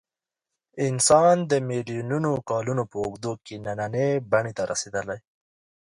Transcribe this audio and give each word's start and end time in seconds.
انسان 0.87 1.35
د 1.51 1.53
میلیونونو 1.69 2.31
کلونو 2.49 2.83
په 2.91 2.97
اوږدو 3.03 3.31
کې 3.45 3.55
نننۍ 3.65 4.09
بڼې 4.31 4.51
ته 4.57 4.63
رارسېدلی. 4.69 5.19